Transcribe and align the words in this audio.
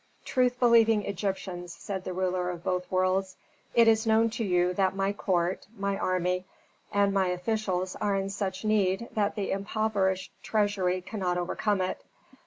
"Truth 0.25 0.59
believing 0.59 1.05
Egyptians," 1.05 1.75
said 1.75 2.05
the 2.05 2.13
ruler 2.13 2.49
of 2.49 2.63
both 2.63 2.89
worlds, 2.89 3.35
"it 3.75 3.87
is 3.87 4.07
known 4.07 4.31
to 4.31 4.43
you 4.43 4.73
that 4.73 4.95
my 4.95 5.13
court, 5.13 5.67
my 5.77 5.95
army, 5.95 6.45
and 6.91 7.13
my 7.13 7.27
officials 7.27 7.95
are 7.97 8.15
in 8.15 8.31
such 8.31 8.65
need 8.65 9.09
that 9.11 9.35
the 9.35 9.51
impoverished 9.51 10.31
treasury 10.41 11.01
cannot 11.01 11.37
overcome 11.37 11.81
it. 11.81 12.03